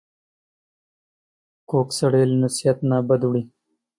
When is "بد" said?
3.07-3.21